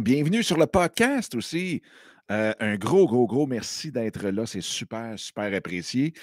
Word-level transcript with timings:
Bienvenue 0.00 0.42
sur 0.42 0.56
le 0.56 0.66
podcast 0.66 1.34
aussi. 1.34 1.82
Euh, 2.30 2.54
un 2.60 2.76
gros, 2.76 3.06
gros, 3.06 3.26
gros 3.26 3.46
merci 3.46 3.92
d'être 3.92 4.26
là. 4.28 4.46
C'est 4.46 4.62
super, 4.62 5.18
super 5.18 5.52
apprécié. 5.54 6.14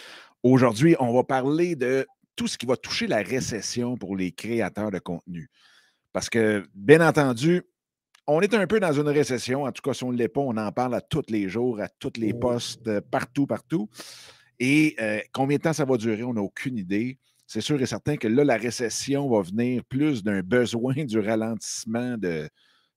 Aujourd'hui, 0.42 0.96
on 1.00 1.14
va 1.14 1.24
parler 1.24 1.76
de 1.76 2.08
tout 2.36 2.48
ce 2.48 2.58
qui 2.58 2.66
va 2.66 2.76
toucher 2.78 3.06
la 3.06 3.18
récession 3.18 3.96
pour 3.96 4.18
les 4.18 4.32
créateurs 4.32 4.90
de 4.90 4.98
contenu. 4.98 5.52
Parce 6.14 6.32
que, 6.32 6.66
bien 6.74 7.08
entendu, 7.08 7.62
on 8.26 8.42
est 8.42 8.56
un 8.56 8.66
peu 8.66 8.80
dans 8.80 8.92
une 8.92 9.08
récession. 9.08 9.66
En 9.66 9.72
tout 9.72 9.84
cas, 9.84 9.94
si 9.94 10.04
on 10.04 10.12
ne 10.12 10.18
l'est 10.18 10.30
pas, 10.30 10.42
on 10.42 10.58
en 10.58 10.72
parle 10.72 10.96
à 10.96 11.02
tous 11.02 11.30
les 11.30 11.48
jours, 11.48 11.80
à 11.80 11.90
tous 12.00 12.14
les 12.18 12.34
postes, 12.34 12.88
euh, 12.88 13.02
partout, 13.02 13.46
partout. 13.46 13.88
Et 14.58 14.96
euh, 15.00 15.20
combien 15.32 15.58
de 15.58 15.62
temps 15.62 15.74
ça 15.74 15.86
va 15.86 15.96
durer, 15.96 16.24
on 16.24 16.34
n'a 16.34 16.42
aucune 16.42 16.80
idée. 16.80 17.20
C'est 17.46 17.62
sûr 17.62 17.80
et 17.80 17.86
certain 17.86 18.18
que 18.18 18.28
là, 18.28 18.44
la 18.44 18.58
récession 18.58 19.30
va 19.30 19.44
venir 19.44 19.84
plus 19.86 20.24
d'un 20.24 20.42
besoin 20.42 20.96
du 21.06 21.20
ralentissement 21.20 22.18
de, 22.18 22.50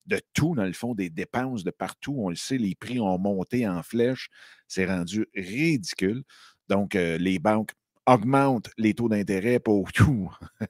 de 0.07 0.21
tout, 0.35 0.55
dans 0.55 0.65
le 0.65 0.73
fond, 0.73 0.95
des 0.95 1.11
dépenses 1.11 1.65
de 1.65 1.71
partout. 1.71 2.15
On 2.19 2.29
le 2.29 2.37
sait, 2.37 2.59
les 2.59 2.75
prix 2.75 3.01
ont 3.01 3.19
monté 3.19 3.69
en 3.69 3.83
flèche. 3.83 4.29
C'est 4.69 4.87
rendu 4.87 5.27
ridicule. 5.35 6.23
Donc, 6.69 6.97
euh, 6.97 7.19
les 7.19 7.39
banques 7.39 7.73
augmentent 8.07 8.71
les 8.79 8.95
taux 8.95 9.09
d'intérêt 9.09 9.61
pour 9.61 9.93
tout. 9.93 10.31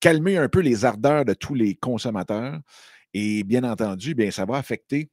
calmer 0.00 0.36
un 0.36 0.48
peu 0.48 0.60
les 0.60 0.84
ardeurs 0.84 1.24
de 1.24 1.34
tous 1.34 1.54
les 1.54 1.74
consommateurs. 1.74 2.60
Et 3.14 3.44
bien 3.44 3.64
entendu, 3.64 4.14
bien, 4.14 4.30
ça 4.30 4.44
va 4.44 4.56
affecter 4.56 5.10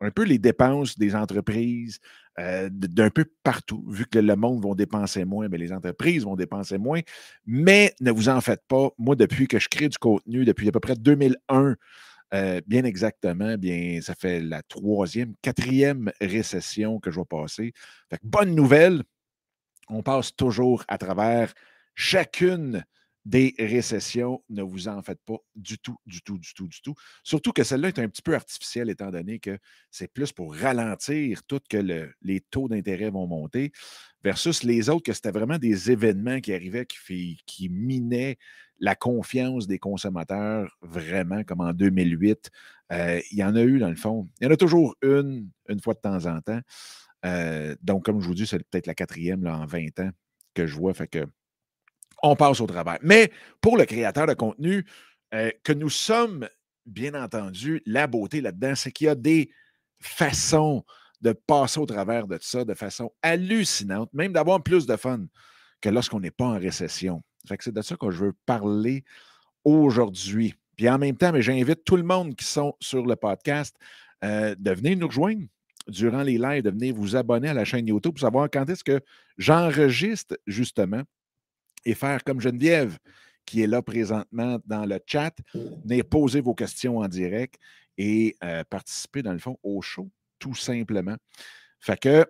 un 0.00 0.10
peu 0.10 0.24
les 0.24 0.38
dépenses 0.38 0.98
des 0.98 1.14
entreprises 1.14 2.00
euh, 2.38 2.68
d'un 2.70 3.10
peu 3.10 3.24
partout. 3.42 3.84
Vu 3.88 4.06
que 4.06 4.18
le 4.18 4.36
monde 4.36 4.64
va 4.64 4.74
dépenser 4.74 5.24
moins, 5.24 5.48
mais 5.48 5.58
les 5.58 5.72
entreprises 5.72 6.24
vont 6.24 6.36
dépenser 6.36 6.78
moins. 6.78 7.00
Mais 7.46 7.94
ne 8.00 8.10
vous 8.10 8.28
en 8.28 8.40
faites 8.40 8.62
pas. 8.66 8.88
Moi, 8.98 9.14
depuis 9.14 9.46
que 9.46 9.58
je 9.58 9.68
crée 9.68 9.88
du 9.88 9.98
contenu, 9.98 10.44
depuis 10.44 10.68
à 10.68 10.72
peu 10.72 10.80
près 10.80 10.96
2001, 10.96 11.76
euh, 12.34 12.60
bien 12.66 12.84
exactement, 12.84 13.56
bien, 13.56 14.00
ça 14.02 14.14
fait 14.14 14.40
la 14.40 14.62
troisième, 14.62 15.34
quatrième 15.40 16.10
récession 16.20 16.98
que 16.98 17.10
je 17.10 17.20
vais 17.20 17.26
passer. 17.26 17.72
bonne 18.22 18.54
nouvelle, 18.54 19.02
on 19.88 20.02
passe 20.02 20.34
toujours 20.34 20.84
à 20.88 20.98
travers 20.98 21.54
chacune 21.94 22.84
des 23.24 23.54
récessions. 23.58 24.42
Ne 24.50 24.62
vous 24.62 24.88
en 24.88 25.02
faites 25.02 25.20
pas 25.24 25.38
du 25.54 25.78
tout, 25.78 25.96
du 26.06 26.22
tout, 26.22 26.38
du 26.38 26.54
tout, 26.54 26.68
du 26.68 26.80
tout. 26.82 26.94
Surtout 27.22 27.52
que 27.52 27.64
celle-là 27.64 27.88
est 27.88 27.98
un 27.98 28.08
petit 28.08 28.22
peu 28.22 28.34
artificielle, 28.34 28.90
étant 28.90 29.10
donné 29.10 29.38
que 29.38 29.58
c'est 29.90 30.12
plus 30.12 30.32
pour 30.32 30.54
ralentir 30.54 31.42
tout 31.44 31.60
que 31.68 32.08
les 32.22 32.40
taux 32.40 32.68
d'intérêt 32.68 33.10
vont 33.10 33.26
monter, 33.26 33.72
versus 34.22 34.62
les 34.62 34.88
autres, 34.88 35.04
que 35.04 35.12
c'était 35.12 35.30
vraiment 35.30 35.58
des 35.58 35.90
événements 35.90 36.40
qui 36.40 36.52
arrivaient 36.52 36.86
qui, 36.86 37.68
minaient 37.70 38.38
la 38.80 38.94
confiance 38.94 39.66
des 39.66 39.78
consommateurs, 39.78 40.76
vraiment, 40.82 41.44
comme 41.44 41.60
en 41.60 41.72
2008. 41.72 42.50
Euh, 42.92 43.20
il 43.30 43.38
y 43.38 43.44
en 43.44 43.54
a 43.54 43.62
eu, 43.62 43.78
dans 43.78 43.88
le 43.88 43.96
fond. 43.96 44.28
Il 44.40 44.44
y 44.44 44.46
en 44.48 44.50
a 44.50 44.56
toujours 44.56 44.94
une, 45.02 45.48
une 45.68 45.80
fois 45.80 45.94
de 45.94 46.00
temps 46.00 46.26
en 46.26 46.40
temps. 46.40 46.60
Euh, 47.24 47.74
donc, 47.82 48.04
comme 48.04 48.20
je 48.20 48.26
vous 48.26 48.34
dis, 48.34 48.46
c'est 48.46 48.58
peut-être 48.58 48.86
la 48.86 48.94
quatrième 48.94 49.44
là, 49.44 49.56
en 49.56 49.66
20 49.66 50.00
ans 50.00 50.10
que 50.54 50.66
je 50.66 50.74
vois. 50.76 50.92
Fait 50.94 51.06
que 51.06 51.26
on 52.22 52.36
passe 52.36 52.60
au 52.60 52.66
travail. 52.66 52.98
Mais 53.02 53.30
pour 53.60 53.76
le 53.76 53.84
créateur 53.84 54.26
de 54.26 54.34
contenu, 54.34 54.84
euh, 55.34 55.50
que 55.62 55.72
nous 55.72 55.90
sommes, 55.90 56.48
bien 56.86 57.14
entendu, 57.14 57.82
la 57.86 58.06
beauté 58.06 58.40
là-dedans, 58.40 58.74
c'est 58.74 58.92
qu'il 58.92 59.06
y 59.06 59.10
a 59.10 59.14
des 59.14 59.50
façons 60.00 60.84
de 61.20 61.32
passer 61.32 61.80
au 61.80 61.86
travers 61.86 62.26
de 62.26 62.38
ça 62.40 62.64
de 62.64 62.74
façon 62.74 63.12
hallucinante, 63.22 64.12
même 64.12 64.32
d'avoir 64.32 64.62
plus 64.62 64.86
de 64.86 64.96
fun 64.96 65.20
que 65.80 65.88
lorsqu'on 65.88 66.20
n'est 66.20 66.30
pas 66.30 66.46
en 66.46 66.58
récession 66.58 67.22
c'est 67.60 67.74
de 67.74 67.82
ça 67.82 67.96
que 67.96 68.10
je 68.10 68.24
veux 68.24 68.32
parler 68.46 69.04
aujourd'hui. 69.64 70.54
Puis 70.76 70.88
en 70.88 70.98
même 70.98 71.16
temps, 71.16 71.32
j'invite 71.40 71.84
tout 71.84 71.96
le 71.96 72.02
monde 72.02 72.34
qui 72.34 72.44
sont 72.44 72.74
sur 72.80 73.06
le 73.06 73.16
podcast 73.16 73.76
euh, 74.24 74.54
de 74.58 74.70
venir 74.72 74.96
nous 74.96 75.06
rejoindre 75.06 75.44
durant 75.86 76.22
les 76.22 76.38
lives, 76.38 76.62
de 76.62 76.70
venir 76.70 76.94
vous 76.94 77.14
abonner 77.16 77.48
à 77.48 77.54
la 77.54 77.64
chaîne 77.64 77.86
YouTube 77.86 78.14
pour 78.14 78.20
savoir 78.20 78.48
quand 78.50 78.68
est-ce 78.68 78.82
que 78.82 79.00
j'enregistre 79.36 80.38
justement 80.46 81.02
et 81.84 81.94
faire 81.94 82.22
comme 82.24 82.40
Geneviève 82.40 82.98
qui 83.44 83.62
est 83.62 83.66
là 83.66 83.82
présentement 83.82 84.58
dans 84.64 84.86
le 84.86 84.98
chat, 85.06 85.34
venir 85.84 86.04
poser 86.04 86.40
vos 86.40 86.54
questions 86.54 86.98
en 86.98 87.08
direct 87.08 87.56
et 87.98 88.36
euh, 88.42 88.64
participer 88.64 89.22
dans 89.22 89.32
le 89.32 89.38
fond 89.38 89.58
au 89.62 89.82
show, 89.82 90.10
tout 90.38 90.54
simplement. 90.54 91.16
Fait 91.80 91.98
que 91.98 92.26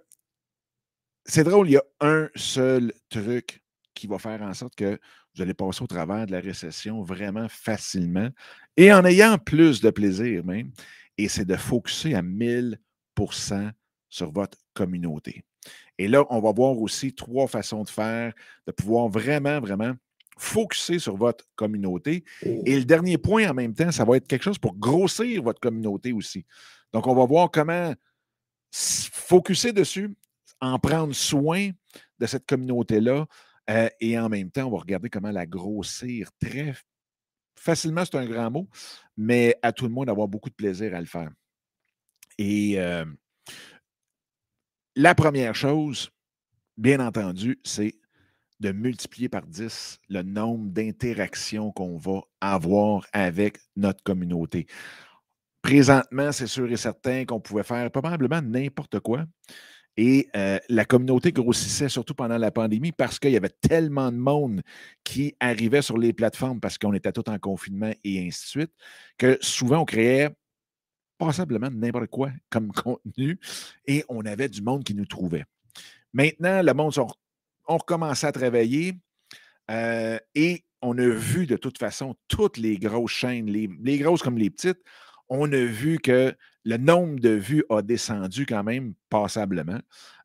c'est 1.24 1.44
drôle, 1.44 1.68
il 1.68 1.72
y 1.72 1.76
a 1.76 1.84
un 2.00 2.28
seul 2.34 2.92
truc 3.08 3.62
qui 3.94 4.06
va 4.06 4.18
faire 4.18 4.42
en 4.42 4.52
sorte 4.52 4.74
que 4.74 4.98
vous 5.34 5.42
allez 5.42 5.54
passer 5.54 5.82
au 5.82 5.86
travers 5.86 6.26
de 6.26 6.32
la 6.32 6.40
récession 6.40 7.02
vraiment 7.02 7.48
facilement 7.48 8.28
et 8.76 8.92
en 8.92 9.04
ayant 9.04 9.38
plus 9.38 9.80
de 9.80 9.90
plaisir 9.90 10.44
même. 10.44 10.70
Et 11.16 11.28
c'est 11.28 11.44
de 11.44 11.56
focuser 11.56 12.14
à 12.14 12.22
1000% 12.22 13.70
sur 14.08 14.32
votre 14.32 14.58
communauté. 14.74 15.44
Et 15.98 16.08
là, 16.08 16.24
on 16.30 16.40
va 16.40 16.52
voir 16.52 16.78
aussi 16.78 17.12
trois 17.12 17.46
façons 17.46 17.82
de 17.82 17.88
faire, 17.88 18.32
de 18.66 18.72
pouvoir 18.72 19.08
vraiment, 19.08 19.60
vraiment 19.60 19.92
focuser 20.36 20.98
sur 20.98 21.16
votre 21.16 21.44
communauté. 21.54 22.24
Et 22.42 22.76
le 22.76 22.84
dernier 22.84 23.18
point 23.18 23.48
en 23.48 23.54
même 23.54 23.74
temps, 23.74 23.92
ça 23.92 24.04
va 24.04 24.16
être 24.16 24.26
quelque 24.26 24.42
chose 24.42 24.58
pour 24.58 24.76
grossir 24.76 25.42
votre 25.42 25.60
communauté 25.60 26.12
aussi. 26.12 26.44
Donc, 26.92 27.06
on 27.06 27.14
va 27.14 27.24
voir 27.24 27.50
comment 27.50 27.94
focuser 28.72 29.72
dessus, 29.72 30.12
en 30.60 30.78
prendre 30.78 31.14
soin 31.14 31.70
de 32.18 32.26
cette 32.26 32.46
communauté-là, 32.46 33.26
euh, 33.70 33.88
et 34.00 34.18
en 34.18 34.28
même 34.28 34.50
temps, 34.50 34.66
on 34.66 34.70
va 34.70 34.78
regarder 34.78 35.08
comment 35.08 35.30
la 35.30 35.46
grossir 35.46 36.30
très 36.40 36.74
facilement, 37.54 38.04
c'est 38.04 38.16
un 38.16 38.26
grand 38.26 38.50
mot, 38.50 38.68
mais 39.16 39.56
à 39.62 39.72
tout 39.72 39.84
le 39.84 39.90
monde 39.90 40.10
avoir 40.10 40.28
beaucoup 40.28 40.50
de 40.50 40.54
plaisir 40.54 40.94
à 40.94 41.00
le 41.00 41.06
faire. 41.06 41.30
Et 42.36 42.74
euh, 42.78 43.04
la 44.96 45.14
première 45.14 45.54
chose, 45.54 46.10
bien 46.76 47.00
entendu, 47.00 47.58
c'est 47.64 47.94
de 48.60 48.72
multiplier 48.72 49.28
par 49.28 49.46
10 49.46 49.98
le 50.08 50.22
nombre 50.22 50.70
d'interactions 50.70 51.72
qu'on 51.72 51.98
va 51.98 52.20
avoir 52.40 53.06
avec 53.12 53.58
notre 53.76 54.02
communauté. 54.02 54.66
Présentement, 55.62 56.30
c'est 56.32 56.46
sûr 56.46 56.70
et 56.70 56.76
certain 56.76 57.24
qu'on 57.24 57.40
pouvait 57.40 57.62
faire 57.62 57.90
probablement 57.90 58.40
n'importe 58.42 59.00
quoi. 59.00 59.24
Et 59.96 60.28
euh, 60.36 60.58
la 60.68 60.84
communauté 60.84 61.32
grossissait 61.32 61.88
surtout 61.88 62.14
pendant 62.14 62.38
la 62.38 62.50
pandémie 62.50 62.90
parce 62.90 63.18
qu'il 63.18 63.30
y 63.30 63.36
avait 63.36 63.54
tellement 63.60 64.10
de 64.10 64.16
monde 64.16 64.62
qui 65.04 65.36
arrivait 65.38 65.82
sur 65.82 65.98
les 65.98 66.12
plateformes 66.12 66.60
parce 66.60 66.78
qu'on 66.78 66.94
était 66.94 67.12
tous 67.12 67.30
en 67.30 67.38
confinement 67.38 67.92
et 68.02 68.26
ainsi 68.26 68.42
de 68.42 68.48
suite, 68.48 68.72
que 69.18 69.38
souvent 69.40 69.80
on 69.80 69.84
créait 69.84 70.34
passablement 71.18 71.70
n'importe 71.70 72.08
quoi 72.08 72.30
comme 72.50 72.72
contenu 72.72 73.38
et 73.86 74.04
on 74.08 74.24
avait 74.24 74.48
du 74.48 74.62
monde 74.62 74.84
qui 74.84 74.94
nous 74.94 75.06
trouvait. 75.06 75.44
Maintenant, 76.12 76.62
le 76.62 76.74
monde, 76.74 76.96
on, 76.98 77.08
on 77.66 77.76
recommençait 77.76 78.26
à 78.26 78.32
travailler 78.32 78.94
euh, 79.70 80.18
et 80.34 80.64
on 80.82 80.96
a 80.98 81.08
vu 81.08 81.46
de 81.46 81.56
toute 81.56 81.78
façon 81.78 82.14
toutes 82.28 82.58
les 82.58 82.78
grosses 82.78 83.12
chaînes, 83.12 83.46
les 83.46 83.98
grosses 83.98 84.22
comme 84.22 84.38
les 84.38 84.50
petites, 84.50 84.80
on 85.28 85.50
a 85.52 85.64
vu 85.64 85.98
que 85.98 86.34
le 86.64 86.76
nombre 86.78 87.20
de 87.20 87.30
vues 87.30 87.64
a 87.68 87.82
descendu 87.82 88.46
quand 88.46 88.64
même 88.64 88.94
passablement. 89.10 89.80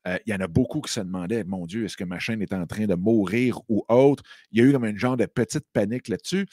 Euh, 0.07 0.17
il 0.25 0.31
y 0.31 0.35
en 0.35 0.39
a 0.39 0.47
beaucoup 0.47 0.79
qui 0.79 0.91
se 0.91 1.01
demandaient, 1.01 1.43
mon 1.43 1.65
Dieu, 1.65 1.85
est-ce 1.85 1.97
que 1.97 2.05
ma 2.05 2.19
chaîne 2.19 2.41
est 2.41 2.53
en 2.53 2.65
train 2.65 2.85
de 2.85 2.95
mourir 2.95 3.59
ou 3.67 3.83
autre? 3.89 4.23
Il 4.51 4.59
y 4.59 4.61
a 4.61 4.65
eu 4.65 4.71
comme 4.71 4.85
un 4.85 4.95
genre 4.95 5.17
de 5.17 5.25
petite 5.25 5.65
panique 5.73 6.07
là-dessus, 6.07 6.47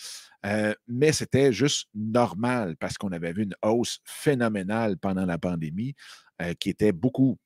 euh, 0.45 0.75
mais 0.89 1.13
c'était 1.13 1.53
juste 1.53 1.89
normal 1.95 2.77
parce 2.77 2.99
qu'on 2.99 3.13
avait 3.13 3.33
vu 3.33 3.45
une 3.45 3.55
hausse 3.63 4.01
phénoménale 4.05 4.99
pendant 4.99 5.25
la 5.25 5.39
pandémie 5.39 5.95
euh, 6.43 6.55
qui 6.55 6.71
était 6.71 6.93
beaucoup 6.93 7.39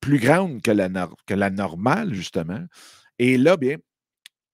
plus 0.00 0.18
grande 0.18 0.60
que 0.60 0.70
la, 0.70 0.88
que 1.26 1.34
la 1.34 1.50
normale, 1.50 2.12
justement. 2.12 2.64
Et 3.18 3.38
là, 3.38 3.56
bien, 3.56 3.76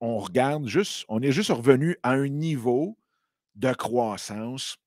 on 0.00 0.18
regarde 0.18 0.68
juste, 0.68 1.04
on 1.08 1.20
est 1.20 1.32
juste 1.32 1.50
revenu 1.50 1.96
à 2.02 2.12
un 2.12 2.28
niveau 2.28 2.96
de 3.56 3.72
croissance 3.72 4.78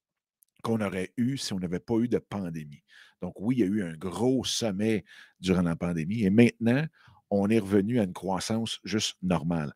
qu'on 0.66 0.82
aurait 0.82 1.14
eu 1.16 1.38
si 1.38 1.54
on 1.54 1.60
n'avait 1.60 1.80
pas 1.80 1.96
eu 2.00 2.08
de 2.08 2.18
pandémie. 2.18 2.82
Donc 3.22 3.36
oui, 3.40 3.58
il 3.58 3.60
y 3.60 3.64
a 3.64 3.68
eu 3.68 3.84
un 3.84 3.96
gros 3.96 4.44
sommet 4.44 5.06
durant 5.40 5.62
la 5.62 5.76
pandémie 5.76 6.24
et 6.24 6.32
maintenant, 6.32 6.84
on 7.30 7.50
est 7.50 7.60
revenu 7.60 8.00
à 8.00 8.04
une 8.04 8.14
croissance 8.14 8.80
juste 8.84 9.16
normale. 9.22 9.74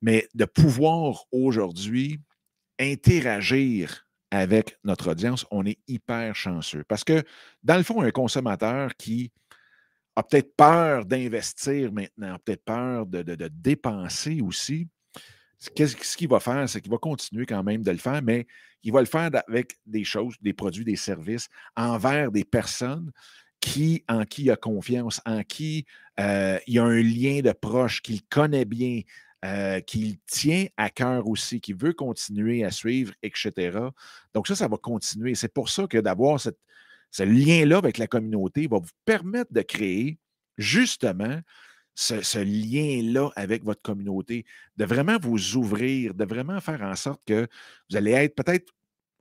Mais 0.00 0.26
de 0.34 0.46
pouvoir 0.46 1.24
aujourd'hui 1.32 2.18
interagir 2.78 4.06
avec 4.30 4.78
notre 4.84 5.10
audience, 5.10 5.44
on 5.50 5.66
est 5.66 5.78
hyper 5.86 6.34
chanceux. 6.34 6.84
Parce 6.88 7.04
que, 7.04 7.22
dans 7.62 7.76
le 7.76 7.82
fond, 7.82 8.00
un 8.00 8.10
consommateur 8.10 8.96
qui 8.96 9.32
a 10.16 10.22
peut-être 10.22 10.56
peur 10.56 11.04
d'investir 11.04 11.92
maintenant, 11.92 12.38
peut-être 12.42 12.64
peur 12.64 13.04
de, 13.06 13.22
de, 13.22 13.48
dépenser 13.48 14.40
aussi, 14.40 14.88
ce 15.58 16.16
qu'il 16.16 16.28
va 16.28 16.40
faire, 16.40 16.68
c'est 16.68 16.80
qu'il 16.80 16.90
va 16.90 16.98
continuer 16.98 17.46
quand 17.46 17.62
même 17.62 17.82
de 17.82 17.90
le 17.90 17.98
faire, 17.98 18.22
mais 18.22 18.46
il 18.82 18.92
va 18.92 19.00
le 19.00 19.06
faire 19.06 19.30
avec 19.48 19.76
des 19.86 20.04
choses, 20.04 20.36
des 20.40 20.52
produits, 20.52 20.84
des 20.84 20.96
services 20.96 21.48
envers 21.76 22.30
des 22.30 22.44
personnes 22.44 23.10
qui, 23.60 24.04
en 24.08 24.24
qui 24.24 24.44
il 24.44 24.50
a 24.50 24.56
confiance, 24.56 25.20
en 25.24 25.42
qui 25.42 25.86
euh, 26.20 26.58
il 26.66 26.74
y 26.74 26.78
a 26.78 26.84
un 26.84 27.02
lien 27.02 27.40
de 27.40 27.52
proche, 27.52 28.02
qu'il 28.02 28.22
connaît 28.24 28.64
bien, 28.64 29.00
euh, 29.44 29.80
qu'il 29.80 30.18
tient 30.26 30.66
à 30.76 30.90
cœur 30.90 31.26
aussi, 31.26 31.60
qu'il 31.60 31.76
veut 31.76 31.92
continuer 31.92 32.64
à 32.64 32.70
suivre, 32.70 33.12
etc. 33.22 33.78
Donc 34.34 34.46
ça, 34.46 34.54
ça 34.54 34.68
va 34.68 34.76
continuer. 34.76 35.34
C'est 35.34 35.52
pour 35.52 35.68
ça 35.68 35.86
que 35.86 35.98
d'avoir 35.98 36.40
ce 36.40 37.22
lien-là 37.22 37.78
avec 37.78 37.98
la 37.98 38.06
communauté 38.06 38.66
va 38.66 38.78
vous 38.78 38.90
permettre 39.04 39.52
de 39.52 39.62
créer 39.62 40.18
justement 40.58 41.40
ce, 41.96 42.38
lien-là 42.38 43.30
avec 43.36 43.64
votre 43.64 43.82
communauté, 43.82 44.44
de 44.76 44.84
vraiment 44.84 45.18
vous 45.18 45.56
ouvrir, 45.56 46.14
de 46.14 46.24
vraiment 46.24 46.60
faire 46.60 46.82
en 46.82 46.94
sorte 46.94 47.22
que 47.26 47.48
vous 47.90 47.96
allez 47.96 48.12
être 48.12 48.36
peut-être, 48.36 48.72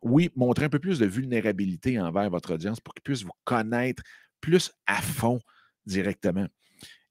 oui, 0.01 0.30
montrer 0.36 0.66
un 0.66 0.69
peu 0.69 0.80
plus 0.80 1.00
de 1.00 1.06
vulnérabilité 1.06 2.00
envers 2.00 2.30
votre 2.30 2.54
audience 2.54 2.80
pour 2.80 2.94
qu'ils 2.94 3.04
puissent 3.04 3.24
vous 3.24 3.31
connaître 3.45 4.04
plus 4.42 4.72
à 4.86 5.01
fond 5.01 5.39
directement. 5.86 6.48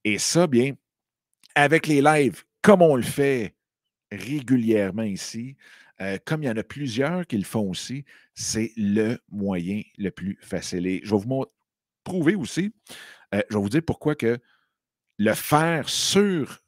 Et 0.04 0.18
ça, 0.18 0.46
bien, 0.46 0.74
avec 1.54 1.86
les 1.86 2.02
lives, 2.02 2.44
comme 2.60 2.82
on 2.82 2.94
le 2.94 3.02
fait 3.02 3.56
régulièrement 4.12 5.02
ici, 5.02 5.56
euh, 6.00 6.18
comme 6.24 6.42
il 6.42 6.46
y 6.46 6.50
en 6.50 6.56
a 6.56 6.62
plusieurs 6.62 7.26
qui 7.26 7.38
le 7.38 7.44
font 7.44 7.70
aussi, 7.70 8.04
c'est 8.34 8.72
le 8.76 9.18
moyen 9.30 9.80
le 9.96 10.10
plus 10.10 10.38
facile. 10.42 10.86
Et 10.86 11.00
je 11.04 11.14
vais 11.14 11.20
vous 11.20 11.46
prouver 12.04 12.34
aussi, 12.34 12.74
euh, 13.34 13.40
je 13.48 13.56
vais 13.56 13.62
vous 13.62 13.68
dire 13.70 13.82
pourquoi 13.84 14.14
que 14.14 14.38
le 15.18 15.34
faire 15.34 15.88
sur 15.88 16.58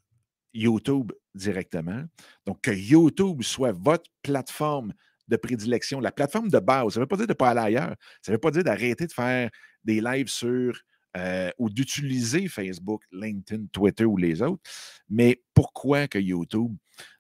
YouTube 0.53 1.13
directement, 1.35 2.05
donc 2.47 2.61
que 2.63 2.71
YouTube 2.71 3.43
soit 3.43 3.73
votre 3.73 4.11
plateforme 4.23 4.93
de 5.29 5.37
prédilection, 5.37 6.01
la 6.01 6.13
plateforme 6.13 6.49
de 6.49 6.59
base. 6.59 6.95
Ça 6.95 7.01
ne 7.01 7.05
veut 7.05 7.09
pas 7.09 7.17
dire 7.17 7.27
de 7.27 7.33
ne 7.33 7.37
pas 7.37 7.51
aller 7.51 7.61
ailleurs. 7.61 7.97
Ça 8.23 8.33
ne 8.33 8.37
veut 8.37 8.41
pas 8.41 8.51
dire 8.51 8.65
d'arrêter 8.65 9.07
de 9.07 9.13
faire 9.13 9.51
des 9.85 10.01
lives 10.01 10.29
sur 10.29 10.79
euh, 11.17 11.51
ou 11.59 11.71
d'utiliser 11.71 12.47
Facebook, 12.49 13.03
LinkedIn, 13.11 13.67
Twitter 13.73 14.05
ou 14.05 14.17
les 14.17 14.43
autres. 14.43 14.63
Mais 15.09 15.43
pourquoi 15.55 16.09
que 16.09 16.19
YouTube 16.19 16.77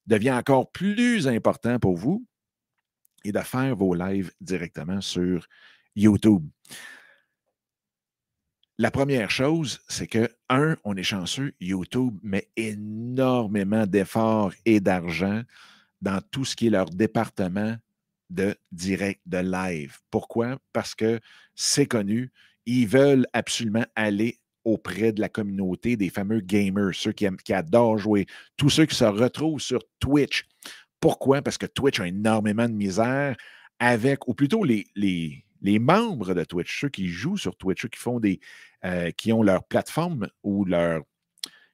devient 0.06 0.32
encore 0.32 0.70
plus 0.70 1.26
important 1.26 1.78
pour 1.78 1.96
vous 1.96 2.26
et 3.24 3.32
de 3.32 3.40
faire 3.40 3.74
vos 3.74 3.94
lives 3.94 4.32
directement 4.40 5.00
sur 5.00 5.46
YouTube? 5.94 6.46
La 8.78 8.90
première 8.90 9.30
chose, 9.30 9.80
c'est 9.88 10.06
que, 10.06 10.28
un, 10.50 10.76
on 10.84 10.96
est 10.96 11.02
chanceux, 11.02 11.54
YouTube 11.60 12.18
met 12.22 12.48
énormément 12.56 13.86
d'efforts 13.86 14.52
et 14.66 14.80
d'argent 14.80 15.42
dans 16.02 16.20
tout 16.30 16.44
ce 16.44 16.54
qui 16.54 16.66
est 16.66 16.70
leur 16.70 16.90
département 16.90 17.76
de 18.28 18.54
direct, 18.72 19.22
de 19.24 19.38
live. 19.38 19.96
Pourquoi? 20.10 20.58
Parce 20.74 20.94
que 20.94 21.20
c'est 21.54 21.86
connu, 21.86 22.30
ils 22.66 22.86
veulent 22.86 23.26
absolument 23.32 23.86
aller 23.94 24.40
auprès 24.62 25.12
de 25.12 25.22
la 25.22 25.30
communauté 25.30 25.96
des 25.96 26.10
fameux 26.10 26.40
gamers, 26.40 26.94
ceux 26.94 27.12
qui, 27.12 27.26
adorent 27.54 27.98
jouer, 27.98 28.26
tous 28.58 28.68
ceux 28.68 28.84
qui 28.84 28.96
se 28.96 29.04
retrouvent 29.04 29.60
sur 29.60 29.80
Twitch. 30.00 30.44
Pourquoi? 31.00 31.40
Parce 31.40 31.56
que 31.56 31.66
Twitch 31.66 32.00
a 32.00 32.08
énormément 32.08 32.68
de 32.68 32.74
misère 32.74 33.36
avec, 33.78 34.28
ou 34.28 34.34
plutôt 34.34 34.64
les, 34.64 35.45
les 35.60 35.78
membres 35.78 36.34
de 36.34 36.44
Twitch, 36.44 36.80
ceux 36.80 36.88
qui 36.88 37.08
jouent 37.08 37.36
sur 37.36 37.56
Twitch, 37.56 37.82
ceux 37.82 37.88
qui 37.88 37.98
font 37.98 38.20
des, 38.20 38.40
euh, 38.84 39.10
qui 39.10 39.32
ont 39.32 39.42
leur 39.42 39.64
plateforme 39.64 40.28
ou 40.42 40.64
leur, 40.64 41.02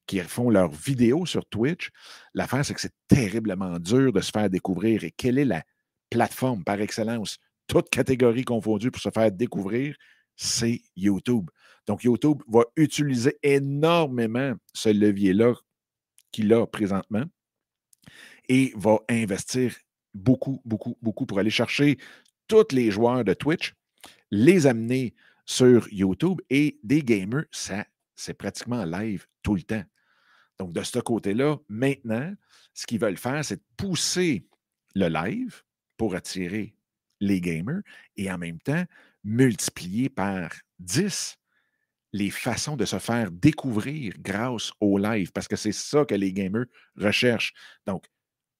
qui 0.06 0.18
font 0.20 0.50
leurs 0.50 0.70
vidéos 0.70 1.26
sur 1.26 1.46
Twitch, 1.46 1.90
l'affaire, 2.34 2.64
c'est 2.64 2.74
que 2.74 2.80
c'est 2.80 2.94
terriblement 3.08 3.78
dur 3.78 4.12
de 4.12 4.20
se 4.20 4.30
faire 4.30 4.50
découvrir. 4.50 5.04
Et 5.04 5.10
quelle 5.10 5.38
est 5.38 5.44
la 5.44 5.62
plateforme 6.10 6.64
par 6.64 6.80
excellence, 6.80 7.38
toutes 7.66 7.88
catégories 7.90 8.44
confondues 8.44 8.90
pour 8.90 9.02
se 9.02 9.10
faire 9.10 9.30
découvrir? 9.30 9.96
C'est 10.36 10.82
YouTube. 10.96 11.50
Donc, 11.86 12.04
YouTube 12.04 12.42
va 12.48 12.64
utiliser 12.76 13.38
énormément 13.42 14.54
ce 14.72 14.88
levier-là 14.88 15.54
qu'il 16.30 16.52
a 16.52 16.66
présentement 16.66 17.24
et 18.48 18.72
va 18.76 18.98
investir 19.08 19.74
beaucoup, 20.14 20.60
beaucoup, 20.64 20.96
beaucoup 21.00 21.26
pour 21.26 21.38
aller 21.38 21.50
chercher 21.50 21.98
tous 22.48 22.72
les 22.72 22.90
joueurs 22.90 23.24
de 23.24 23.34
Twitch, 23.34 23.74
les 24.30 24.66
amener 24.66 25.14
sur 25.44 25.86
YouTube 25.92 26.40
et 26.50 26.78
des 26.82 27.02
gamers, 27.02 27.44
c'est 27.50 28.34
pratiquement 28.34 28.84
live 28.84 29.26
tout 29.42 29.54
le 29.54 29.62
temps. 29.62 29.84
Donc, 30.58 30.72
de 30.72 30.82
ce 30.82 30.98
côté-là, 30.98 31.56
maintenant, 31.68 32.32
ce 32.72 32.86
qu'ils 32.86 33.00
veulent 33.00 33.16
faire, 33.16 33.44
c'est 33.44 33.60
pousser 33.76 34.46
le 34.94 35.08
live 35.08 35.62
pour 35.96 36.14
attirer 36.14 36.74
les 37.20 37.40
gamers 37.40 37.82
et 38.16 38.30
en 38.30 38.38
même 38.38 38.60
temps 38.60 38.84
multiplier 39.24 40.08
par 40.08 40.50
10 40.78 41.36
les 42.12 42.30
façons 42.30 42.76
de 42.76 42.84
se 42.84 42.98
faire 42.98 43.30
découvrir 43.30 44.14
grâce 44.18 44.70
au 44.80 44.98
live, 44.98 45.32
parce 45.32 45.48
que 45.48 45.56
c'est 45.56 45.72
ça 45.72 46.04
que 46.04 46.14
les 46.14 46.32
gamers 46.32 46.66
recherchent. 46.96 47.54
Donc, 47.86 48.04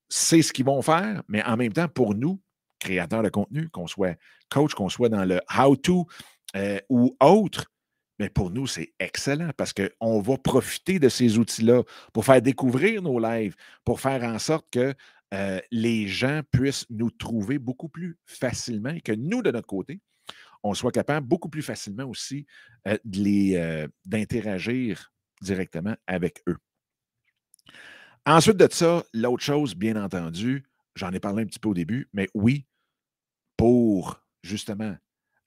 c'est 0.09 0.43
ce 0.43 0.53
qu'ils 0.53 0.65
vont 0.65 0.83
faire, 0.83 1.23
mais 1.29 1.43
en 1.45 1.57
même 1.57 1.73
temps, 1.73 1.89
pour 1.89 2.15
nous, 2.15 2.42
créateur 2.83 3.23
de 3.23 3.29
contenu, 3.29 3.69
qu'on 3.71 3.87
soit 3.87 4.19
coach, 4.51 4.75
qu'on 4.75 4.89
soit 4.89 5.09
dans 5.09 5.25
le 5.25 5.41
how-to 5.57 6.07
euh, 6.57 6.79
ou 6.89 7.17
autre, 7.21 7.67
mais 8.19 8.29
pour 8.29 8.51
nous, 8.51 8.67
c'est 8.67 8.93
excellent 9.01 9.51
parce 9.57 9.73
qu'on 9.73 10.21
va 10.21 10.37
profiter 10.37 10.99
de 10.99 11.09
ces 11.09 11.39
outils-là 11.39 11.83
pour 12.13 12.25
faire 12.25 12.43
découvrir 12.43 13.03
nos 13.03 13.19
lives, 13.19 13.57
pour 13.85 14.01
faire 14.01 14.23
en 14.23 14.39
sorte 14.39 14.67
que 14.71 14.95
euh, 15.35 15.61
les 15.71 16.07
gens 16.07 16.43
puissent 16.51 16.87
nous 16.91 17.11
trouver 17.11 17.59
beaucoup 17.59 17.89
plus 17.89 18.19
facilement 18.27 18.91
et 18.91 19.01
que 19.01 19.13
nous, 19.13 19.43
de 19.43 19.51
notre 19.51 19.67
côté, 19.67 20.01
on 20.63 20.75
soit 20.75 20.93
capable 20.93 21.27
beaucoup 21.27 21.49
plus 21.49 21.63
facilement 21.63 22.05
aussi 22.05 22.47
euh, 22.87 23.89
d'interagir 24.05 25.13
directement 25.41 25.97
avec 26.07 26.43
eux. 26.49 26.59
Ensuite 28.25 28.57
de 28.57 28.69
ça, 28.71 29.03
l'autre 29.13 29.43
chose, 29.43 29.75
bien 29.75 30.01
entendu, 30.01 30.65
j'en 30.95 31.11
ai 31.11 31.19
parlé 31.19 31.43
un 31.43 31.47
petit 31.47 31.59
peu 31.59 31.71
au 31.71 31.75
début, 31.75 32.09
mais 32.13 32.29
oui, 32.35 32.67
pour 33.63 34.21
justement 34.43 34.97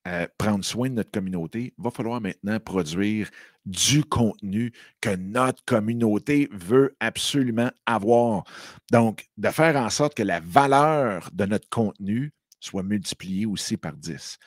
euh, 0.07 0.25
prendre 0.37 0.63
soin 0.63 0.89
de 0.89 0.93
notre 0.93 1.11
communauté, 1.11 1.73
va 1.77 1.91
falloir 1.91 2.21
maintenant 2.21 2.61
produire 2.61 3.29
du 3.65 4.05
contenu 4.05 4.71
que 5.01 5.13
notre 5.17 5.65
communauté 5.65 6.47
veut 6.53 6.95
absolument 7.01 7.69
avoir. 7.85 8.45
Donc, 8.89 9.27
de 9.35 9.49
faire 9.49 9.75
en 9.75 9.89
sorte 9.89 10.15
que 10.15 10.23
la 10.23 10.39
valeur 10.39 11.29
de 11.33 11.45
notre 11.45 11.67
contenu 11.67 12.31
soit 12.61 12.83
multipliée 12.83 13.45
aussi 13.45 13.75
par 13.75 13.97
10. 13.97 14.37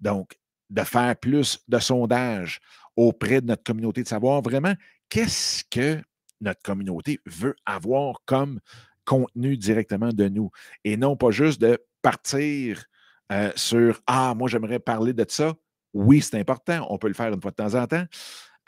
Donc, 0.00 0.38
de 0.70 0.82
faire 0.82 1.14
plus 1.14 1.62
de 1.68 1.78
sondages 1.80 2.60
auprès 2.96 3.42
de 3.42 3.48
notre 3.48 3.62
communauté, 3.62 4.04
de 4.04 4.08
savoir 4.08 4.40
vraiment 4.40 4.72
qu'est-ce 5.10 5.64
que 5.70 6.02
notre 6.40 6.62
communauté 6.62 7.20
veut 7.26 7.56
avoir 7.66 8.22
comme 8.24 8.58
contenu 9.04 9.58
directement 9.58 10.14
de 10.14 10.30
nous. 10.30 10.50
Et 10.82 10.96
non 10.96 11.14
pas 11.14 11.30
juste 11.30 11.60
de 11.60 11.78
partir 12.00 12.86
euh, 13.32 13.52
sur 13.56 14.00
Ah, 14.06 14.34
moi, 14.36 14.48
j'aimerais 14.48 14.78
parler 14.78 15.12
de 15.12 15.24
ça. 15.28 15.54
Oui, 15.92 16.20
c'est 16.20 16.38
important. 16.38 16.86
On 16.90 16.98
peut 16.98 17.08
le 17.08 17.14
faire 17.14 17.32
une 17.32 17.40
fois 17.40 17.50
de 17.50 17.56
temps 17.56 17.74
en 17.74 17.86
temps. 17.86 18.04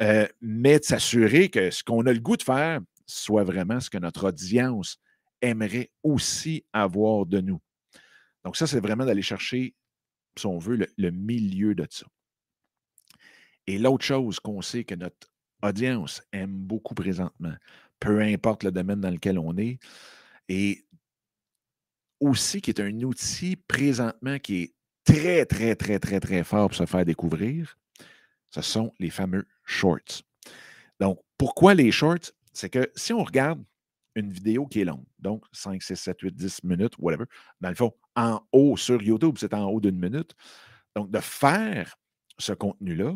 Euh, 0.03 0.27
mais 0.41 0.79
de 0.79 0.85
s'assurer 0.85 1.51
que 1.51 1.71
ce 1.71 1.85
qu'on 1.85 2.07
a 2.07 2.13
le 2.13 2.21
goût 2.21 2.37
de 2.37 2.43
faire 2.43 2.81
soit 3.07 3.45
vraiment 3.45 3.81
ce 3.81 3.91
que 3.91 3.99
notre 3.99 4.29
audience 4.29 4.99
aimerait 5.43 5.91
aussi 6.03 6.65
avoir 6.73 7.27
de 7.27 7.41
nous. 7.41 7.61
Donc, 8.45 8.57
ça, 8.57 8.67
c'est 8.67 8.81
vraiment 8.81 9.05
d'aller 9.05 9.23
chercher, 9.23 9.75
si 10.39 10.47
on 10.47 10.59
veut, 10.59 10.89
le, 10.97 11.11
milieu 11.11 11.75
de 11.75 11.87
ça. 11.91 12.07
Et 13.67 13.79
l'autre 13.79 14.05
chose 14.05 14.41
qu'on 14.41 14.63
sait 14.63 14.85
que 14.85 14.95
notre 14.95 15.29
audience 15.63 16.23
aime 16.33 16.57
beaucoup 16.57 16.95
présentement, 16.95 17.55
peu 17.99 18.21
importe 18.21 18.65
le 18.65 18.73
domaine 18.73 19.01
dans 19.01 19.11
lequel 19.11 19.39
on 19.39 19.57
est, 19.59 19.79
et 20.49 20.85
aussi 22.21 22.61
qui 22.61 22.71
est 22.71 22.81
un 22.81 23.03
outil 23.03 23.57
présentement 23.57 24.39
qui 24.39 24.63
est 24.63 24.75
très, 25.05 25.45
très, 25.47 25.75
très, 25.75 25.99
très, 25.99 26.21
très 26.21 26.45
fort 26.45 26.69
pour 26.69 26.77
se 26.77 26.87
faire 26.87 27.05
découvrir, 27.05 27.77
ce 28.51 28.63
sont 28.63 28.93
les 28.99 29.11
fameux 29.11 29.47
shorts. 29.65 30.23
Donc, 30.99 31.21
pourquoi 31.39 31.75
les 31.75 31.91
shorts? 31.91 32.33
C'est 32.53 32.69
que 32.69 32.91
si 32.95 33.13
on 33.13 33.25
regarde 33.25 33.63
une 34.15 34.33
vidéo 34.33 34.67
qui 34.67 34.81
est 34.81 34.85
longue, 34.85 35.05
donc 35.19 35.45
5, 35.53 35.83
6, 35.83 35.97
7, 35.97 36.21
8, 36.21 36.35
10 36.35 36.65
minutes, 36.65 36.95
whatever, 36.99 37.25
dans 37.61 37.69
le 37.71 37.75
fond, 37.75 37.95
en 38.17 38.41
haut 38.53 38.77
sur 38.77 39.01
YouTube, 39.01 39.37
c'est 39.39 39.55
en 39.55 39.67
haut 39.71 39.81
d'une 39.81 39.99
minute. 39.99 40.35
Donc, 40.95 41.11
de 41.11 41.21
faire 41.21 41.97
ce 42.39 42.53
contenu-là, 42.53 43.15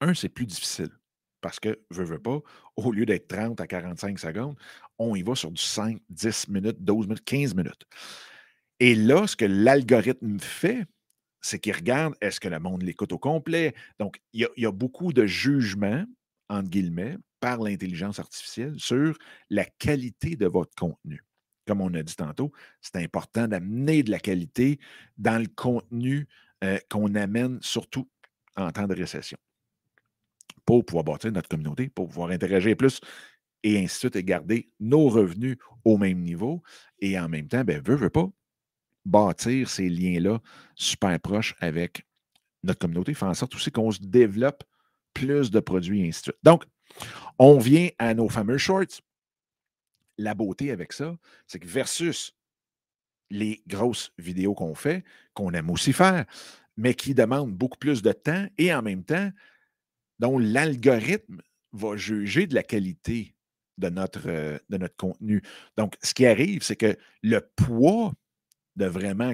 un, 0.00 0.14
c'est 0.14 0.28
plus 0.28 0.46
difficile 0.46 0.90
parce 1.40 1.60
que, 1.60 1.78
veux, 1.90 2.04
veux 2.04 2.18
pas, 2.18 2.40
au 2.76 2.92
lieu 2.92 3.06
d'être 3.06 3.28
30 3.28 3.60
à 3.60 3.66
45 3.66 4.18
secondes, 4.18 4.56
on 4.98 5.14
y 5.14 5.22
va 5.22 5.34
sur 5.34 5.50
du 5.50 5.62
5, 5.62 6.00
10 6.10 6.48
minutes, 6.48 6.78
12 6.80 7.06
minutes, 7.06 7.24
15 7.24 7.54
minutes. 7.54 7.86
Et 8.80 8.94
là, 8.94 9.26
ce 9.26 9.36
que 9.36 9.44
l'algorithme 9.44 10.38
fait, 10.38 10.86
c'est 11.40 11.58
qu'il 11.58 11.74
regarde 11.74 12.14
est-ce 12.20 12.40
que 12.40 12.48
le 12.48 12.58
monde 12.58 12.82
l'écoute 12.82 13.12
au 13.12 13.18
complet? 13.18 13.74
Donc, 13.98 14.20
il 14.32 14.48
y, 14.56 14.66
a, 14.66 14.72
beaucoup 14.72 15.12
de 15.12 15.26
jugements, 15.26 16.04
entre 16.48 16.68
guillemets, 16.68 17.16
par 17.40 17.58
l'intelligence 17.60 18.18
artificielle 18.18 18.74
sur 18.78 19.16
la 19.48 19.64
qualité 19.64 20.36
de 20.36 20.46
votre 20.46 20.74
contenu. 20.74 21.22
Comme 21.66 21.80
on 21.80 21.94
a 21.94 22.02
dit 22.02 22.16
tantôt, 22.16 22.50
c'est 22.80 22.96
important 22.96 23.46
d'amener 23.46 24.02
de 24.02 24.10
la 24.10 24.18
qualité 24.18 24.78
dans 25.16 25.40
le 25.40 25.48
contenu 25.48 26.26
euh, 26.64 26.78
qu'on 26.90 27.14
amène, 27.14 27.58
surtout 27.60 28.08
en 28.56 28.72
temps 28.72 28.88
de 28.88 28.94
récession 28.94 29.38
pour 30.68 30.84
pouvoir 30.84 31.02
bâtir 31.02 31.32
notre 31.32 31.48
communauté, 31.48 31.88
pour 31.88 32.08
pouvoir 32.08 32.28
interagir 32.28 32.76
plus 32.76 33.00
et 33.62 33.78
ainsi 33.78 33.94
de 33.94 33.98
suite 34.00 34.16
et 34.16 34.22
garder 34.22 34.68
nos 34.80 35.08
revenus 35.08 35.56
au 35.82 35.96
même 35.96 36.20
niveau. 36.20 36.62
Et 36.98 37.18
en 37.18 37.26
même 37.26 37.48
temps, 37.48 37.64
ben, 37.64 37.80
veut, 37.82 37.94
veut 37.96 38.10
pas 38.10 38.28
bâtir 39.06 39.70
ces 39.70 39.88
liens-là 39.88 40.42
super 40.74 41.18
proches 41.20 41.54
avec 41.60 42.04
notre 42.64 42.80
communauté 42.80 43.14
fait 43.14 43.24
en 43.24 43.32
sorte 43.32 43.54
aussi 43.54 43.70
qu'on 43.70 43.90
se 43.90 44.00
développe 44.02 44.62
plus 45.14 45.50
de 45.50 45.58
produits 45.58 46.04
et 46.04 46.08
ainsi 46.08 46.20
de 46.20 46.24
suite. 46.24 46.38
Donc, 46.42 46.66
on 47.38 47.58
vient 47.58 47.88
à 47.98 48.12
nos 48.12 48.28
fameux 48.28 48.58
shorts. 48.58 49.00
La 50.18 50.34
beauté 50.34 50.70
avec 50.70 50.92
ça, 50.92 51.16
c'est 51.46 51.60
que 51.60 51.66
versus 51.66 52.34
les 53.30 53.62
grosses 53.66 54.12
vidéos 54.18 54.52
qu'on 54.52 54.74
fait, 54.74 55.02
qu'on 55.32 55.50
aime 55.52 55.70
aussi 55.70 55.94
faire, 55.94 56.26
mais 56.76 56.92
qui 56.92 57.14
demandent 57.14 57.54
beaucoup 57.54 57.78
plus 57.78 58.02
de 58.02 58.12
temps 58.12 58.46
et 58.58 58.74
en 58.74 58.82
même 58.82 59.02
temps, 59.02 59.32
dont 60.18 60.38
l'algorithme 60.38 61.42
va 61.72 61.96
juger 61.96 62.46
de 62.46 62.54
la 62.54 62.62
qualité 62.62 63.34
de 63.78 63.88
notre, 63.88 64.28
euh, 64.28 64.58
de 64.68 64.76
notre 64.76 64.96
contenu. 64.96 65.42
Donc, 65.76 65.96
ce 66.02 66.12
qui 66.12 66.26
arrive, 66.26 66.62
c'est 66.62 66.76
que 66.76 66.96
le 67.22 67.40
poids 67.40 68.12
de 68.76 68.86
vraiment 68.86 69.32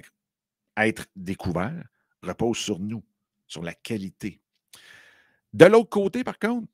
être 0.76 1.06
découvert 1.16 1.86
repose 2.22 2.58
sur 2.58 2.78
nous, 2.78 3.02
sur 3.46 3.62
la 3.62 3.74
qualité. 3.74 4.40
De 5.52 5.66
l'autre 5.66 5.90
côté, 5.90 6.24
par 6.24 6.38
contre, 6.38 6.66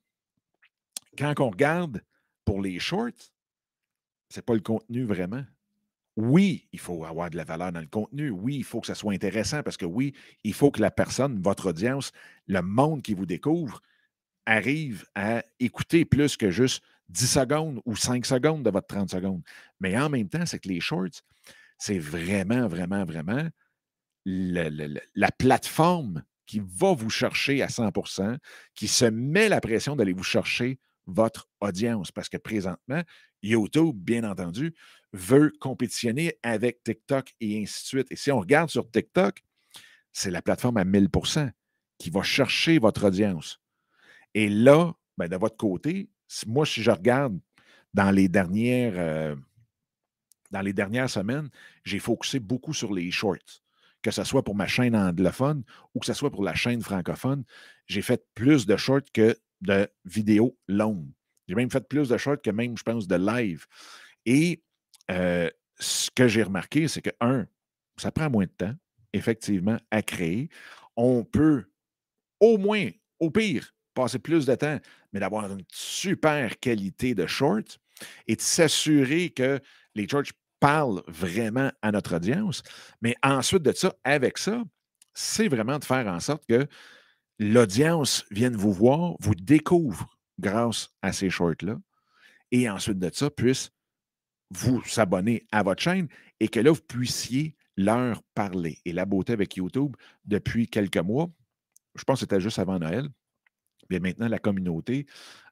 quand 1.17 1.39
on 1.39 1.49
regarde 1.49 2.03
pour 2.45 2.61
les 2.61 2.79
shorts, 2.79 3.31
ce 4.29 4.39
n'est 4.39 4.43
pas 4.43 4.53
le 4.53 4.61
contenu 4.61 5.03
vraiment. 5.03 5.43
Oui, 6.17 6.67
il 6.71 6.79
faut 6.79 7.05
avoir 7.05 7.29
de 7.29 7.37
la 7.37 7.43
valeur 7.43 7.71
dans 7.71 7.79
le 7.79 7.87
contenu. 7.87 8.31
Oui, 8.31 8.55
il 8.55 8.63
faut 8.63 8.81
que 8.81 8.87
ça 8.87 8.95
soit 8.95 9.13
intéressant 9.13 9.63
parce 9.63 9.77
que 9.77 9.85
oui, 9.85 10.13
il 10.43 10.53
faut 10.53 10.71
que 10.71 10.81
la 10.81 10.91
personne, 10.91 11.41
votre 11.41 11.69
audience, 11.69 12.11
le 12.47 12.61
monde 12.61 13.01
qui 13.01 13.13
vous 13.13 13.25
découvre, 13.25 13.81
arrive 14.45 15.05
à 15.15 15.43
écouter 15.59 16.05
plus 16.05 16.37
que 16.37 16.51
juste 16.51 16.83
10 17.09 17.27
secondes 17.27 17.81
ou 17.85 17.95
5 17.95 18.25
secondes 18.25 18.63
de 18.63 18.69
votre 18.69 18.87
30 18.87 19.09
secondes. 19.11 19.41
Mais 19.79 19.97
en 19.97 20.09
même 20.09 20.29
temps, 20.29 20.45
c'est 20.45 20.59
que 20.59 20.69
les 20.69 20.79
shorts, 20.79 21.21
c'est 21.77 21.99
vraiment, 21.99 22.67
vraiment, 22.67 23.05
vraiment 23.05 23.49
la 24.25 25.31
plateforme 25.31 26.23
qui 26.45 26.61
va 26.63 26.93
vous 26.93 27.09
chercher 27.09 27.61
à 27.61 27.67
100% 27.67 28.37
qui 28.75 28.87
se 28.87 29.05
met 29.05 29.49
la 29.49 29.61
pression 29.61 29.95
d'aller 29.95 30.13
vous 30.13 30.23
chercher 30.23 30.79
votre 31.05 31.49
audience. 31.59 32.11
Parce 32.11 32.29
que 32.29 32.37
présentement, 32.37 33.01
YouTube, 33.41 33.95
bien 33.95 34.23
entendu, 34.29 34.75
veut 35.13 35.53
compétitionner 35.59 36.37
avec 36.43 36.83
TikTok 36.83 37.33
et 37.39 37.61
ainsi 37.61 37.83
de 37.83 37.87
suite. 37.87 38.07
Et 38.11 38.15
si 38.15 38.31
on 38.31 38.39
regarde 38.39 38.69
sur 38.69 38.89
TikTok, 38.89 39.41
c'est 40.11 40.31
la 40.31 40.41
plateforme 40.41 40.77
à 40.77 40.83
1000% 40.83 41.51
qui 41.97 42.09
va 42.09 42.21
chercher 42.21 42.79
votre 42.79 43.05
audience. 43.05 43.60
Et 44.33 44.49
là, 44.49 44.93
ben, 45.17 45.27
de 45.27 45.35
votre 45.35 45.57
côté, 45.57 46.09
moi, 46.47 46.65
si 46.65 46.81
je 46.81 46.91
regarde 46.91 47.39
dans 47.93 48.11
les 48.11 48.27
dernières, 48.27 48.93
euh, 48.95 49.35
dans 50.51 50.61
les 50.61 50.73
dernières 50.73 51.09
semaines, 51.09 51.49
j'ai 51.83 51.99
focusé 51.99 52.39
beaucoup 52.39 52.73
sur 52.73 52.93
les 52.93 53.11
shorts. 53.11 53.61
Que 54.01 54.11
ce 54.11 54.23
soit 54.23 54.43
pour 54.43 54.55
ma 54.55 54.67
chaîne 54.67 54.95
anglophone 54.95 55.63
ou 55.93 55.99
que 55.99 56.05
ce 56.05 56.13
soit 56.13 56.31
pour 56.31 56.43
la 56.43 56.55
chaîne 56.55 56.81
francophone, 56.81 57.43
j'ai 57.85 58.01
fait 58.01 58.25
plus 58.33 58.65
de 58.65 58.75
shorts 58.77 59.11
que 59.13 59.37
de 59.61 59.87
vidéos 60.05 60.57
longues. 60.67 61.11
J'ai 61.47 61.55
même 61.55 61.69
fait 61.69 61.87
plus 61.87 62.09
de 62.09 62.17
shorts 62.17 62.41
que 62.41 62.49
même, 62.49 62.77
je 62.77 62.83
pense, 62.83 63.07
de 63.07 63.15
live. 63.15 63.65
Et 64.25 64.63
euh, 65.11 65.49
ce 65.79 66.09
que 66.11 66.27
j'ai 66.27 66.43
remarqué, 66.43 66.87
c'est 66.87 67.01
que, 67.01 67.11
un, 67.19 67.45
ça 67.97 68.11
prend 68.11 68.29
moins 68.29 68.45
de 68.45 68.51
temps, 68.51 68.73
effectivement, 69.13 69.77
à 69.91 70.01
créer. 70.01 70.49
On 70.95 71.23
peut, 71.23 71.65
au 72.39 72.57
moins, 72.57 72.89
au 73.19 73.29
pire, 73.29 73.73
passer 73.93 74.19
plus 74.19 74.45
de 74.45 74.55
temps, 74.55 74.79
mais 75.13 75.19
d'avoir 75.19 75.51
une 75.51 75.63
super 75.71 76.59
qualité 76.59 77.15
de 77.15 77.25
shorts 77.27 77.77
et 78.27 78.35
de 78.35 78.41
s'assurer 78.41 79.29
que 79.29 79.59
les 79.95 80.07
shorts 80.07 80.31
parlent 80.59 81.03
vraiment 81.07 81.71
à 81.81 81.91
notre 81.91 82.15
audience. 82.15 82.63
Mais 83.01 83.15
ensuite 83.23 83.63
de 83.63 83.73
ça, 83.73 83.93
avec 84.03 84.37
ça, 84.37 84.63
c'est 85.13 85.47
vraiment 85.47 85.79
de 85.79 85.85
faire 85.85 86.07
en 86.07 86.19
sorte 86.19 86.45
que 86.47 86.67
l'audience 87.39 88.25
vienne 88.31 88.55
vous 88.55 88.71
voir, 88.71 89.15
vous 89.19 89.35
découvre 89.35 90.17
grâce 90.39 90.89
à 91.01 91.11
ces 91.11 91.29
shorts-là, 91.29 91.77
et 92.51 92.69
ensuite 92.69 92.99
de 92.99 93.09
ça, 93.13 93.29
puisse 93.29 93.71
vous 94.51 94.83
s'abonner 94.83 95.47
à 95.51 95.63
votre 95.63 95.81
chaîne 95.81 96.07
et 96.39 96.47
que 96.47 96.59
là, 96.59 96.71
vous 96.71 96.81
puissiez 96.81 97.55
leur 97.77 98.21
parler. 98.35 98.79
Et 98.85 98.91
la 98.91 99.05
beauté 99.05 99.33
avec 99.33 99.55
YouTube, 99.55 99.95
depuis 100.25 100.67
quelques 100.67 100.97
mois, 100.97 101.29
je 101.95 102.03
pense 102.03 102.19
que 102.19 102.25
c'était 102.25 102.41
juste 102.41 102.59
avant 102.59 102.79
Noël, 102.79 103.07
Maintenant, 103.99 104.27
la 104.27 104.39
communauté, 104.39 105.05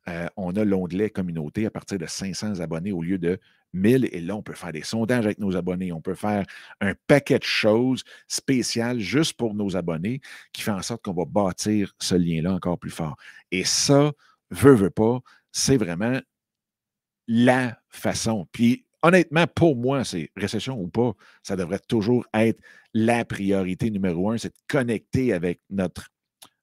euh, 0.07 0.27
on 0.37 0.55
a 0.55 0.63
l'onglet 0.63 1.09
communauté 1.09 1.65
à 1.65 1.71
partir 1.71 1.97
de 1.97 2.05
500 2.05 2.59
abonnés 2.59 2.91
au 2.91 3.01
lieu 3.01 3.17
de 3.17 3.39
1000. 3.73 4.09
Et 4.11 4.21
là, 4.21 4.35
on 4.35 4.41
peut 4.41 4.53
faire 4.53 4.71
des 4.71 4.83
sondages 4.83 5.25
avec 5.25 5.39
nos 5.39 5.55
abonnés. 5.55 5.91
On 5.91 6.01
peut 6.01 6.15
faire 6.15 6.45
un 6.81 6.93
paquet 7.07 7.39
de 7.39 7.43
choses 7.43 8.03
spéciales 8.27 8.99
juste 8.99 9.33
pour 9.33 9.53
nos 9.53 9.75
abonnés 9.75 10.21
qui 10.53 10.61
fait 10.61 10.71
en 10.71 10.81
sorte 10.81 11.03
qu'on 11.03 11.13
va 11.13 11.25
bâtir 11.25 11.93
ce 11.99 12.15
lien-là 12.15 12.53
encore 12.53 12.79
plus 12.79 12.91
fort. 12.91 13.17
Et 13.51 13.63
ça, 13.63 14.11
veut, 14.51 14.73
veut 14.73 14.89
pas, 14.89 15.19
c'est 15.51 15.77
vraiment 15.77 16.19
la 17.27 17.79
façon. 17.89 18.47
Puis, 18.51 18.85
honnêtement, 19.03 19.45
pour 19.47 19.75
moi, 19.75 20.03
c'est 20.03 20.31
récession 20.35 20.79
ou 20.79 20.87
pas, 20.87 21.13
ça 21.43 21.55
devrait 21.55 21.79
toujours 21.79 22.25
être 22.33 22.59
la 22.93 23.23
priorité 23.25 23.91
numéro 23.91 24.31
un, 24.31 24.37
c'est 24.37 24.49
de 24.49 24.59
connecter 24.67 25.33
avec 25.33 25.61
notre 25.69 26.09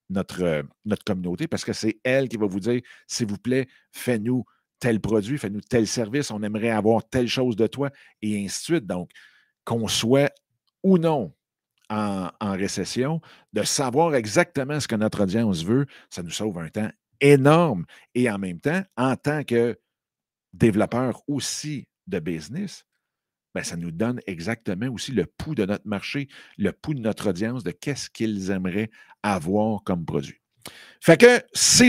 notre, 0.09 0.43
euh, 0.43 0.63
notre 0.85 1.05
communauté 1.05 1.49
parce 1.49 1.65
que 1.65 1.73
c'est 1.73 1.99
elle 2.05 2.29
qui 2.29 2.37
va 2.37 2.47
vous 2.47 2.61
dire, 2.61 2.81
s'il 3.07 3.27
vous 3.27 3.39
plaît, 3.39 3.67
fais-nous 3.93 4.45
tel 4.79 5.01
produit, 5.01 5.39
fais-nous 5.39 5.61
tel 5.61 5.87
service, 5.87 6.31
on 6.31 6.43
aimerait 6.43 6.71
avoir 6.71 7.09
telle 7.09 7.29
chose 7.29 7.57
de 7.57 7.67
toi, 7.67 7.91
et 8.23 8.45
ainsi 8.45 8.61
de 8.61 8.65
suite. 8.65 8.87
Donc, 8.87 9.11
qu'on 9.65 9.89
soit 9.89 10.33
ou 10.83 10.99
non 10.99 11.33
en, 11.89 12.31
récession, 12.41 13.21
de 13.53 13.63
savoir 13.63 14.15
exactement 14.15 14.81
ce 14.81 14.89
que 14.89 14.97
notre 14.97 15.23
audience 15.23 15.65
veut, 15.65 15.87
ça 16.11 16.23
nous 16.23 16.31
sauve 16.31 16.59
un 16.59 16.69
temps 16.69 16.91
énorme. 17.21 17.85
Et 18.15 18.29
en 18.31 18.39
même 18.39 18.61
temps, 18.61 18.83
en 18.97 19.17
tant 19.17 19.45
que 19.45 19.79
développeur 20.53 21.23
aussi 21.29 21.87
de 22.07 22.19
business, 22.19 22.85
ben, 23.57 23.65
ça 23.65 23.79
nous 23.79 23.91
donne 23.91 24.21
exactement 24.27 24.87
aussi 24.89 25.13
le 25.13 25.25
pouls 25.25 25.55
de 25.55 25.65
notre 25.65 25.89
marché, 25.89 26.29
le 26.59 26.73
pouls 26.73 26.93
de 26.93 27.01
notre 27.01 27.31
audience, 27.31 27.65
de 27.65 27.71
qu'est-ce 27.71 28.11
qu'ils 28.11 28.51
aimeraient 28.51 28.91
avoir 29.23 29.83
comme 29.83 30.05
produit. 30.05 30.43
Fait 31.01 31.19
que 31.19 31.41
c'est 31.55 31.89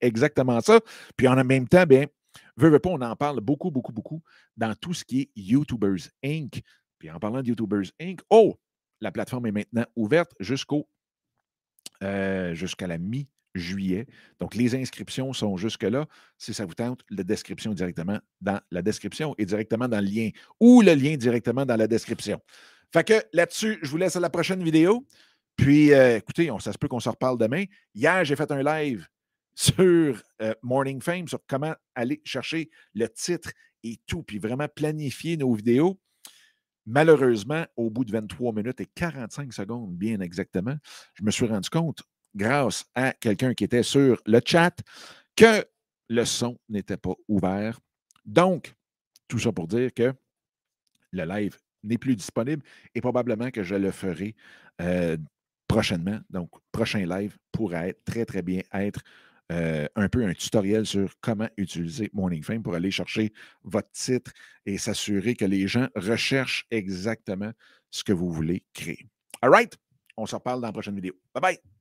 exactement 0.00 0.60
ça. 0.62 0.80
Puis 1.16 1.28
en 1.28 1.44
même 1.44 1.68
temps, 1.68 1.84
bien, 1.86 2.06
veux, 2.56 2.70
veux 2.70 2.80
pas, 2.80 2.90
on 2.90 3.00
en 3.00 3.14
parle 3.14 3.40
beaucoup, 3.40 3.70
beaucoup, 3.70 3.92
beaucoup 3.92 4.20
dans 4.56 4.74
tout 4.74 4.94
ce 4.94 5.04
qui 5.04 5.20
est 5.20 5.30
YouTubers 5.36 6.08
Inc. 6.24 6.60
Puis 6.98 7.08
en 7.08 7.20
parlant 7.20 7.40
de 7.40 7.46
YouTubers 7.46 7.92
Inc., 8.00 8.18
oh, 8.30 8.58
la 9.00 9.12
plateforme 9.12 9.46
est 9.46 9.52
maintenant 9.52 9.84
ouverte 9.94 10.32
jusqu'au 10.40 10.88
euh, 12.02 12.52
jusqu'à 12.52 12.88
la 12.88 12.98
mi 12.98 13.28
juillet. 13.58 14.06
Donc, 14.40 14.54
les 14.54 14.74
inscriptions 14.74 15.32
sont 15.32 15.56
jusque-là. 15.56 16.06
Si 16.36 16.54
ça 16.54 16.64
vous 16.64 16.74
tente, 16.74 17.02
la 17.10 17.22
description 17.22 17.72
directement 17.74 18.18
dans 18.40 18.60
la 18.70 18.82
description 18.82 19.34
et 19.38 19.46
directement 19.46 19.88
dans 19.88 20.00
le 20.00 20.06
lien 20.06 20.30
ou 20.60 20.82
le 20.82 20.94
lien 20.94 21.16
directement 21.16 21.66
dans 21.66 21.76
la 21.76 21.86
description. 21.86 22.40
Fait 22.92 23.04
que 23.04 23.22
là-dessus, 23.32 23.78
je 23.82 23.90
vous 23.90 23.96
laisse 23.96 24.16
à 24.16 24.20
la 24.20 24.30
prochaine 24.30 24.62
vidéo. 24.62 25.06
Puis, 25.56 25.92
euh, 25.92 26.16
écoutez, 26.16 26.50
ça 26.60 26.72
se 26.72 26.78
peut 26.78 26.88
qu'on 26.88 27.00
se 27.00 27.08
reparle 27.08 27.36
demain. 27.36 27.64
Hier, 27.94 28.24
j'ai 28.24 28.36
fait 28.36 28.50
un 28.50 28.62
live 28.62 29.06
sur 29.54 30.22
euh, 30.40 30.54
Morning 30.62 31.02
Fame, 31.02 31.26
sur 31.26 31.40
comment 31.48 31.74
aller 31.96 32.22
chercher 32.24 32.70
le 32.94 33.08
titre 33.08 33.50
et 33.82 33.98
tout, 34.06 34.22
puis 34.22 34.38
vraiment 34.38 34.68
planifier 34.68 35.36
nos 35.36 35.52
vidéos. 35.52 35.98
Malheureusement, 36.86 37.66
au 37.76 37.90
bout 37.90 38.04
de 38.04 38.12
23 38.12 38.52
minutes 38.52 38.80
et 38.80 38.86
45 38.86 39.52
secondes, 39.52 39.94
bien 39.94 40.20
exactement, 40.20 40.76
je 41.14 41.24
me 41.24 41.30
suis 41.30 41.46
rendu 41.46 41.68
compte 41.68 42.02
grâce 42.34 42.84
à 42.94 43.12
quelqu'un 43.12 43.54
qui 43.54 43.64
était 43.64 43.82
sur 43.82 44.20
le 44.26 44.40
chat 44.44 44.74
que 45.36 45.64
le 46.08 46.24
son 46.24 46.58
n'était 46.68 46.96
pas 46.96 47.14
ouvert. 47.28 47.80
Donc, 48.24 48.74
tout 49.28 49.38
ça 49.38 49.52
pour 49.52 49.66
dire 49.66 49.92
que 49.92 50.12
le 51.12 51.24
live 51.24 51.56
n'est 51.82 51.98
plus 51.98 52.16
disponible 52.16 52.62
et 52.94 53.00
probablement 53.00 53.50
que 53.50 53.62
je 53.62 53.74
le 53.74 53.90
ferai 53.90 54.34
euh, 54.80 55.16
prochainement. 55.66 56.20
Donc, 56.30 56.50
prochain 56.72 57.06
live 57.06 57.36
pourra 57.52 57.88
être 57.88 58.02
très, 58.04 58.24
très 58.24 58.42
bien 58.42 58.62
être 58.72 59.00
euh, 59.50 59.86
un 59.96 60.08
peu 60.08 60.26
un 60.26 60.34
tutoriel 60.34 60.84
sur 60.84 61.14
comment 61.20 61.48
utiliser 61.56 62.10
Morning 62.12 62.42
Fame 62.42 62.62
pour 62.62 62.74
aller 62.74 62.90
chercher 62.90 63.32
votre 63.62 63.90
titre 63.92 64.32
et 64.66 64.76
s'assurer 64.76 65.34
que 65.34 65.46
les 65.46 65.66
gens 65.66 65.88
recherchent 65.94 66.66
exactement 66.70 67.52
ce 67.90 68.04
que 68.04 68.12
vous 68.12 68.30
voulez 68.30 68.62
créer. 68.74 69.06
All 69.40 69.50
right? 69.50 69.74
On 70.16 70.26
se 70.26 70.34
reparle 70.34 70.60
dans 70.60 70.68
la 70.68 70.72
prochaine 70.72 70.96
vidéo. 70.96 71.14
Bye 71.34 71.40
bye! 71.40 71.77